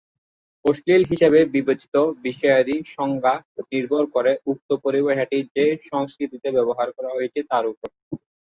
[0.65, 1.95] অশ্লীল হিসেবে বিবেচিত
[2.25, 3.33] বিষয়াদির সংজ্ঞা
[3.71, 7.89] নির্ভর করে উক্ত পরিভাষাটি যে সংস্কৃতিতে ব্যবহৃত হচ্ছে তার উপর।